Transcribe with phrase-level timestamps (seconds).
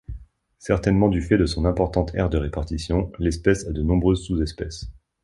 [0.57, 4.89] Certainement du fait de son importante aire de répartition, l'espèce a de nombreuses sous-espèces.